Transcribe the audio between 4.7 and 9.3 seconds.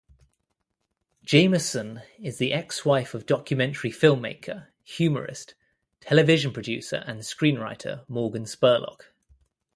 humorist, television producer and screenwriter Morgan Spurlock.